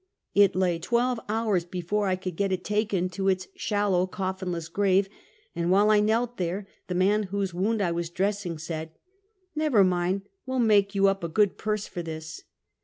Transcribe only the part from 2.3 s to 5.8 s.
get it taken to its shallow, coffinless grave; and